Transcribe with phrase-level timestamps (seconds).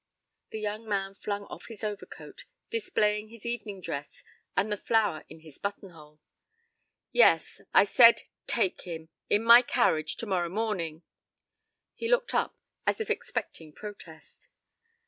[0.49, 4.23] The young man flung off his overcoat, displaying his evening dress
[4.57, 6.19] and the flower in his button hole.
[7.11, 11.03] "Yes, I said take him in my carriage to morrow morning."
[11.93, 14.49] He looked up, as if expecting protest.